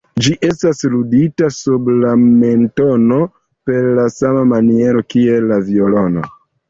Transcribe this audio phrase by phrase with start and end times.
[0.25, 3.19] Ĝi estas ludita sub la mentono
[3.71, 6.27] per la sama maniero kiel la violono.